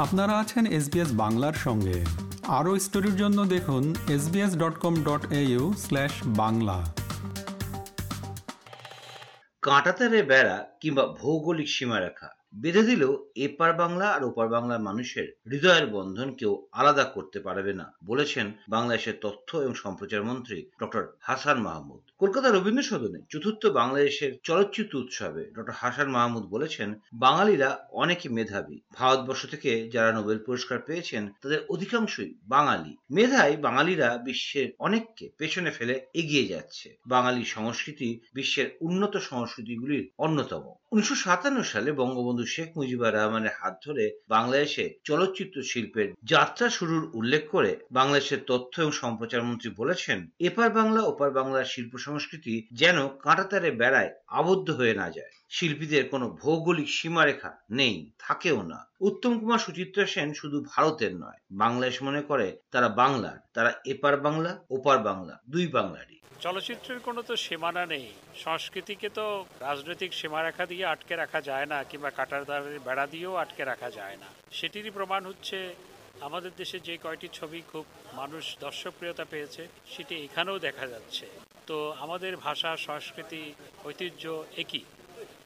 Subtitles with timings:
[0.00, 2.04] আপনারা আছেন এসবিএস বাংলার সঙ্গে।
[2.48, 6.94] আরও স্টোরির জন্য দেখুন SBS dot com dot AU slash Bangla.
[9.62, 16.34] কাঁটাতারে বেড়া কিংবা ভৌগোলিক সীমারেখা। বেঁধে দিলেও এপার বাংলা আর ওপার বাংলার মানুষের হৃদয়ের বন্ধন
[16.34, 22.48] কেউ আলাদা করতে পারবে না, বলেছেন বাংলাদেশের তথ্য এবং সম্প্রচার মন্ত্রী ডক্টর হাসান মাহমুদ। কলকাতা
[22.50, 29.70] রবীন্দ্র সদনে চতুর্থ বাংলাদেশের চলচ্চিত্র উৎসবে ডক্টর হাসান মাহমুদ বলেছেন, বাঙালিরা অনেকে মেধাবী। ভারতবর্ষ থেকে
[29.88, 36.96] যারা নোবেল পুরস্কার পেয়েছেন, তাদের অধিকাংশই বাঙালি। মেধায় বাঙালিরা বিশ্বের অনেককে পেছনে ফেলে এগিয়ে যাচ্ছে।
[37.06, 44.20] বাঙালি সংস্কৃতি বিশ্বের উন্নত সংস্কৃতিগুলির অন্যতম। উনিশশো সাতান্ন সালে বঙ্গবন্ধু শেখ মুজিবুর রহমানের হাত ধরে
[44.28, 51.02] বাংলাদেশে চলচ্চিত্র শিল্পের যাত্রা শুরুর উল্লেখ করে বাংলাদেশের তথ্য এবং সম্প্রচার মন্ত্রী বলেছেন, এপার বাংলা,
[51.02, 57.56] ওপার বাংলার শিল্প সংস্কৃতি যেন কাঁটাতারে বেড়ায়, আবদ্ধ হয়ে না যায়। শিল্পীদের কোনো ভৌগোলিক সীমারেখা
[57.70, 63.38] নেই, থাকেও না। উত্তম কুমার সুচিত্রা সেন শুধু ভারতের নয় বাংলাদেশ মনে করে তারা বাংলার,
[63.54, 68.06] তারা এপার বাংলা, ওপার বাংলা, দুই বাংলারই। চলচ্চিত্রের কোনো তো সীমানা নেই।
[68.44, 69.26] সংস্কৃতিকে তো
[69.60, 74.16] রাজনৈতিক সীমারেখা দিয়ে আটকে রাখা যায় না, কিংবা কাটার দ্বারের বেড়া দিয়েও আটকে রাখা যায়
[74.16, 74.28] না।
[74.58, 75.58] সেটিরই প্রমাণ হচ্ছে,
[76.20, 77.84] আমাদের দেশে যে কয়টি ছবি খুব
[78.14, 79.62] মানুষ দর্শকপ্রিয়তা পেয়েছে,
[79.96, 81.26] সেটি এখানেও দেখা যাচ্ছে।
[81.66, 83.42] তো আমাদের ভাষা, সংস্কৃতি,
[83.84, 84.24] ঐতিহ্য
[84.56, 84.84] একই।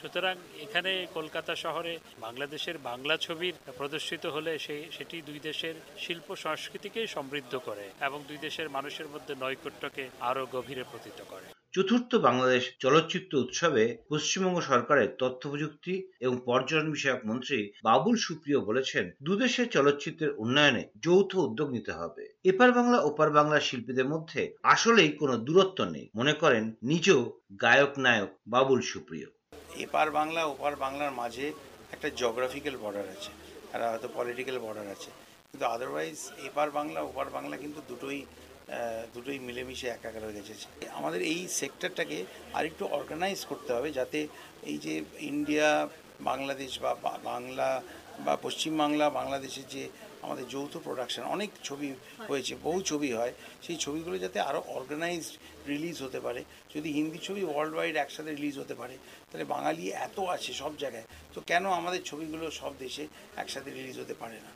[0.00, 7.06] সুতরাং এখানে কলকাতা শহরে বাংলাদেশের বাংলা ছবির প্রদর্শিত হলে সেই সেটি দুই দেশের শিল্প সংস্কৃতিকেই
[7.06, 13.38] সমৃদ্ধ করে এবং দুই দেশের মানুষের মধ্যে নৈকট্যকে আরও গভীরে প্রতীত করে। চতুর্থ বাংলাদেশ চলচ্চিত্র
[13.38, 20.82] উৎসবে পশ্চিমবঙ্গ সরকারের তথ্য প্রযুক্তি এবং পর্যটন বিষয়ক মন্ত্রী বাবুল সুপ্রিয় বলেছেন দুদেশের চলচ্চিত্রের উন্নয়নে
[21.02, 26.32] যৌথ উদ্যোগ নিতে হবে। এপার বাংলা, ওপার বাংলা শিল্পীদের মধ্যে আসলেই কোনো দূরত্ব নেই। মনে
[26.32, 27.20] করেন নিজেও
[27.60, 29.28] গায়ক নায়ক বাবুল সুপ্রিয়।
[29.84, 31.46] এপার বাংলা, ওপার বাংলার মাঝে
[31.94, 33.30] একটা জিওগ্রাফিক্যাল বর্ডার আছে।
[33.72, 35.10] আর হয়তো পলিটিক্যাল বর্ডার আছে।
[35.50, 38.20] কিন্তু আদারওয়াইজ এপার বাংলা, ওপার বাংলা কিন্তু দুটোই
[39.14, 40.54] দুটোই মিলেমিশে একাকার হয়ে গেছে।
[40.98, 42.18] আমাদের এই সেক্টরটাকে
[42.58, 44.18] আরেকটু অর্গানাইজ করতে হবে যাতে
[44.70, 44.94] এই যে
[45.32, 45.68] ইন্ডিয়া
[46.30, 46.92] বাংলাদেশ বা
[47.30, 47.68] বাংলা
[48.26, 49.84] বা পশ্চিমবাংলা, বাংলাদেশের যে
[50.22, 51.88] আমাদের যৌথ প্রোডাকশন অনেক ছবি
[52.28, 55.34] হয়েছে বহু ছবি হয়। সেই ছবিগুলো যাতে আরও অর্গানাইজড
[55.68, 58.94] রিলিজ হতে পারে যদি হিন্দি ছবি ওয়ার্ল্ড ওয়াইড একসাথে রিলিজ হতে পারে
[59.28, 63.04] তাহলে বাঙালি এত আছে সব জায়গায় তো কেন আমাদের ছবিগুলো সব দেশে
[63.36, 64.52] একসাথে রিলিজ হতে পারে না?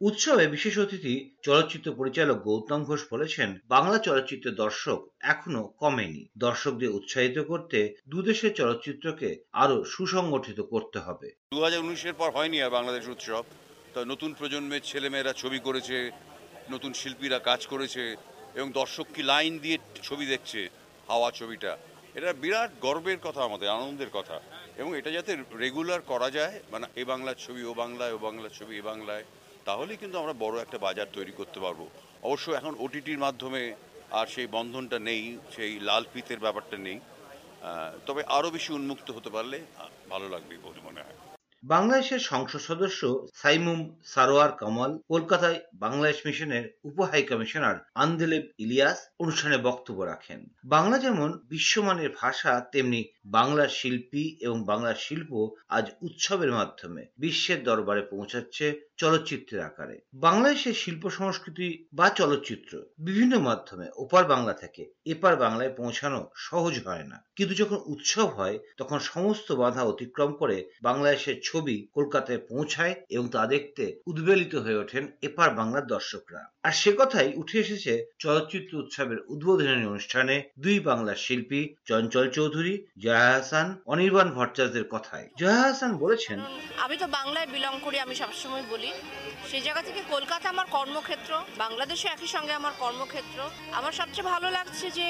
[0.00, 7.38] উৎসবে বিশেষ অতিথি চলচ্চিত্র পরিচালক গৌতম ঘোষ বলেছেন বাংলা চলচ্চিত্রের দর্শক এখনও কমেনি। দর্শকদের উৎসাহিত
[7.38, 7.78] করতে
[8.08, 13.44] দুদেশের চলচ্চিত্রকে আরও সুসংগঠিত করতে হবে। দু হাজার উনিশের পর হয়নি আর বাংলাদেশ উৎসব।
[13.96, 15.98] তো নতুন প্রজন্মের ছেলেমেয়েরা ছবি করেছে,
[16.74, 18.04] নতুন শিল্পীরা কাজ করেছে,
[18.58, 19.76] এবং দর্শক কি লাইন দিয়ে
[20.08, 20.60] ছবি দেখছে
[21.10, 21.72] হাওয়া ছবিটা।
[22.18, 24.36] এটা বিরাট গর্বের কথা আমাদের, আনন্দের কথা।
[24.80, 25.32] এবং এটা যাতে
[25.64, 29.24] রেগুলার করা যায় মানে এ বাংলার ছবি, ও বাংলায়, ও বাংলার ছবি, এ বাংলায়
[29.66, 31.80] তাহলে কিন্তু আমরা বড় একটা বাজার তৈরি করতে পারব।
[32.26, 33.62] অবশ্য এখন ওটিটির মাধ্যমে
[34.18, 35.22] আর সেই বন্ধনটা নেই,
[35.54, 36.98] সেই লাল পিতের ব্যাপারটা নেই।
[38.06, 39.58] তবে আরও বেশি উন্মুক্ত হতে পারলে
[40.12, 41.18] ভালো লাগবে বলে মনে হয়।
[41.68, 43.00] বাংলাদেশের সংসদ সদস্য
[43.34, 50.98] সাইমুম সারোয়ার কামাল কলকাতায় বাংলাদেশ মিশনের উপ হাই কমিশনার আন্দেলেব ইলিয়াস অনুষ্ঠানে বক্তব্য রাখেন। বাংলা
[50.98, 58.80] যেমন বিশ্বমানের ভাষা, তেমনি বাংলার শিল্পী এবং বাংলার শিল্প আজ উৎসবের মাধ্যমে বিশ্বের দরবারে পৌঁছাচ্ছে
[58.96, 66.30] চলচ্চিত্রের আকারে। বাংলাদেশের শিল্প সংস্কৃতি বা চলচ্চিত্র বিভিন্ন মাধ্যমে ওপার বাংলা থেকে এপার বাংলায় পৌঁছানো
[66.34, 72.38] সহজ হয় না। কিন্তু যখন উৎসব হয়, তখন সমস্ত বাধা অতিক্রম করে বাংলাদেশের ছবি কলকাতায়
[72.38, 78.06] পৌঁছায় এবং তা দেখতে উদ্বেলিত হয়ে ওঠেন এপার বাংলার দর্শকরা। আর সে কথাই উঠে এসেছে
[78.18, 83.62] চলচ্চিত্র উৎসবের উদ্বোধনী অনুষ্ঠানে দুই বাংলার শিল্পী চঞ্চল চৌধুরী জয়া
[83.92, 86.38] অনির্বাণ ভট্টাচার্যের কথায়। জয়া বলেছেন
[86.84, 88.90] আমি তো বাংলায় বিলং করি, আমি সবসময় বলি।
[89.50, 91.30] সেই জায়গা থেকে কলকাতা আমার কর্মক্ষেত্র
[91.64, 93.38] বাংলাদেশে একই সঙ্গে আমার কর্মক্ষেত্র।
[93.78, 95.06] আমার সবচেয়ে ভালো লাগছে যে,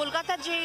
[0.00, 0.56] কলকাতার যে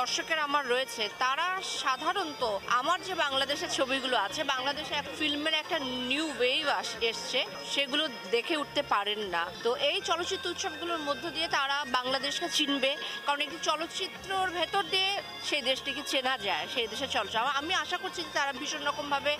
[0.00, 1.46] দর্শকের আমার রয়েছে, তারা
[1.82, 2.42] সাধারণত
[2.80, 5.78] আমার যে বাংলাদেশের ছবিগুলো আছে, বাংলাদেশে এক ফিল্মের একটা
[6.10, 6.66] নিউ ওয়েভ
[7.10, 7.40] এসছে,
[7.72, 12.90] সেগুলো দেখে উঠতে পারেন না। তো এই চলচ্চিত্র উৎসবগুলোর মধ্য দিয়ে তারা বাংলাদেশকে চিনবে,
[13.24, 15.10] কারণ একটি চলচ্চিত্রর ভেতর দিয়ে
[15.48, 19.32] সেই দেশটিকে চেনা যায় সেই দেশের চলচ্চিত্র আমি আশা করছি যে তারা ভীষণ রকম রকমভাবে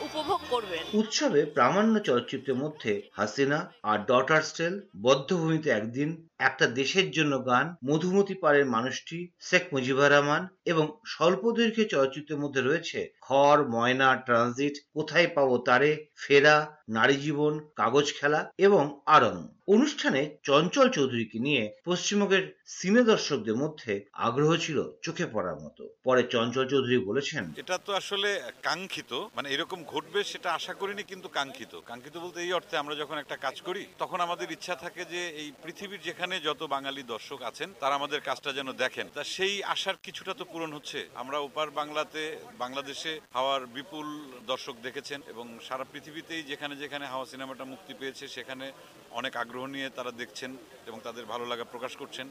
[0.00, 6.08] উপভোগ করবে উৎসবে প্রামাণ্য চলচ্চিত্রের মধ্যে হাসিনা আর ডটার স্টেল বদ্ধভূমিতে একদিন
[6.40, 12.60] একটা দেশের জন্য গান মধুমতি পাড়ের মানুষটি শেখ মুজিবুর রহমান এবং স্বল্প দৈর্ঘ্য চলচ্চিত্রের মধ্যে
[12.60, 16.56] রয়েছে খড়, ময়না, ট্রানজিট, কোথায় পাবো তারে, ফেরা,
[16.88, 19.36] নারী জীবন, কাগজ খেলা এবং আরং।
[19.68, 22.44] অনুষ্ঠানে চঞ্চল চৌধুরীকে নিয়ে পশ্চিমবঙ্গের
[22.76, 23.92] সিনে দর্শকদের মধ্যে
[24.26, 28.28] আগ্রহ ছিল চোখে পড়ার মতো। পরে চঞ্চল চৌধুরী বলেছেন, এটা তো আসলে
[28.62, 33.16] কাঙ্ক্ষিত মানে এরকম ঘটবে সেটা আশা করিনি কিন্তু কাঙ্ক্ষিত। কাঙ্ক্ষিত বলতে এই অর্থে আমরা যখন
[33.18, 37.68] একটা কাজ করি, তখন আমাদের ইচ্ছা থাকে যে এই পৃথিবীর যেখানে যত বাঙালি দর্শক আছেন,
[37.80, 42.22] তারা আমাদের কাজটা যেন দেখেন। তা সেই আশার কিছুটা তো পূরণ হচ্ছে। আমরা ওপার বাংলাতে,
[42.58, 44.06] বাংলাদেশে হাওয়ার বিপুল
[44.46, 48.72] দর্শক দেখেছেন এবং সারা পৃথিবীতেই যেখানে যেখানে হাওয়া সিনেমাটা মুক্তি পেয়েছে, সেখানে
[49.10, 50.56] অনেক আগ্রহ নিয়ে তারা দেখছেন
[50.86, 52.26] এবং তাদের ভালো লাগা প্রকাশ করছেন।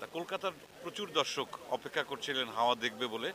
[0.00, 3.32] তা কলকাতার প্রচুর দর্শক অপেক্ষা করছিলেন হাওয়া দেখবে বলে।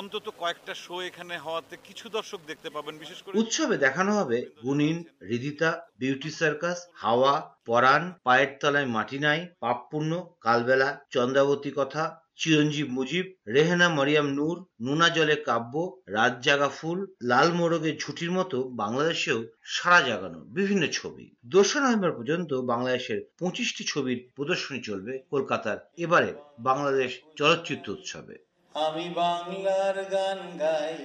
[0.00, 4.96] অন্তত কয়েকটা শো এখানে হওয়াতে কিছু দর্শক দেখতে পাবেন, বিশেষ করে উৎসবে দেখানো হবে গুনিন
[5.30, 7.34] রিদিতা, বিউটি সার্কাস, হাওয়া,
[7.66, 12.02] পরাণ, পায়ের তলায় মাটি নাই, পাপপূর্ণ, কালবেলা, চন্দ্রাবতী কথা,
[12.36, 15.74] চিরঞ্জীব মুজিব, রেহেনা মরিয়াম নূর, নুনা জলে কাব্য,
[16.08, 22.50] রাত জাগা ফুল, লাল মোরগের ঝুটির মতো বাংলাদেশেও সারা জাগানো বিভিন্ন ছবি। দোসরা নভেম্বর পর্যন্ত
[22.72, 28.36] বাংলাদেশের পঁচিশটি ছবির প্রদর্শনী চলবে কলকাতার এবারে বাংলাদেশ চলচ্চিত্র উৎসবে।
[28.84, 30.96] আমি বাংলার গান গাই,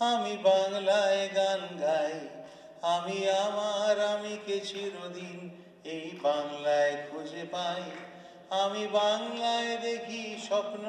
[0.00, 2.14] আমি বাংলায় গান গাই।
[2.94, 5.40] আমি আমার আমিকে চিরদিন
[5.84, 7.84] এই বাংলায় খুঁজে পাই।
[8.62, 10.84] আমি বাংলায় দেখি স্বপ্ন,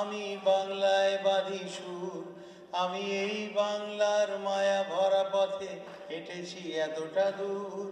[0.00, 2.22] আমি বাংলায় বাঁধি সুর।
[2.72, 5.72] আমি এই বাংলার মায়া ভরা পথে
[6.10, 7.86] হেঁটেছি এতটা দূর।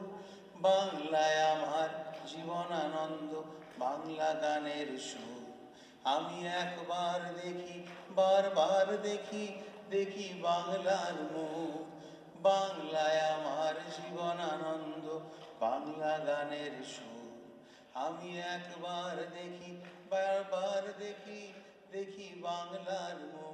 [0.57, 1.91] বাংলায় আমার
[2.29, 3.33] জীবন আনন্দ
[3.79, 5.44] বাংলা গানের সুর।
[6.05, 9.45] আমি একবার দেখি, বারবার দেখি
[9.91, 11.85] দেখি বাংলার মুখ।
[12.43, 15.07] বাংলায় আমার জীবন আনন্দ,
[15.61, 17.41] বাংলা গানের সুর।
[17.95, 19.73] আমি একবার দেখি,
[20.11, 21.53] বারবার দেখি
[21.93, 23.54] দেখি বাংলার মুখ।